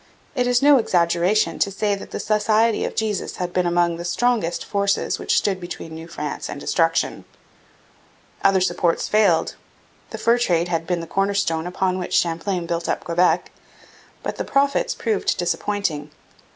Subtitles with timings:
[0.33, 4.03] It is no exaggeration to say that the Society of Jesus had been among the
[4.03, 7.23] strongest forces which stood between New France and destruction.
[8.43, 9.53] Other supports failed.
[10.09, 13.51] The fur trade had been the corner stone upon which Champlain built up Quebec,
[14.23, 16.09] but the profits proved disappointing.